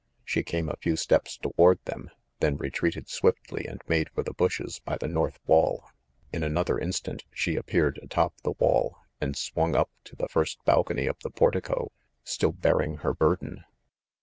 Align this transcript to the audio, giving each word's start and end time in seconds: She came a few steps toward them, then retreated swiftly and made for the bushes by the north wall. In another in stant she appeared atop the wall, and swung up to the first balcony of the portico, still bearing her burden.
She 0.25 0.41
came 0.41 0.67
a 0.67 0.77
few 0.77 0.95
steps 0.95 1.37
toward 1.37 1.77
them, 1.85 2.09
then 2.39 2.57
retreated 2.57 3.07
swiftly 3.07 3.67
and 3.67 3.83
made 3.87 4.09
for 4.09 4.23
the 4.23 4.33
bushes 4.33 4.81
by 4.83 4.97
the 4.97 5.07
north 5.07 5.37
wall. 5.45 5.83
In 6.33 6.41
another 6.41 6.75
in 6.79 6.91
stant 6.91 7.23
she 7.31 7.55
appeared 7.55 7.99
atop 8.01 8.33
the 8.41 8.53
wall, 8.57 8.97
and 9.19 9.37
swung 9.37 9.75
up 9.75 9.91
to 10.05 10.15
the 10.15 10.27
first 10.27 10.57
balcony 10.65 11.05
of 11.05 11.19
the 11.21 11.29
portico, 11.29 11.91
still 12.23 12.51
bearing 12.51 12.95
her 13.05 13.13
burden. 13.13 13.63